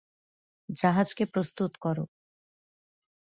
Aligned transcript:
জাহাজকে 0.69 1.23
প্রস্তুত 1.25 1.71
করো! 1.77 2.03